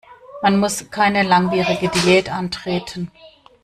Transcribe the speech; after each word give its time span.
Man 0.41 0.59
muss 0.59 0.89
keine 0.89 1.21
langwierige 1.21 1.87
Diät 1.89 2.31
antreten. 2.31 3.11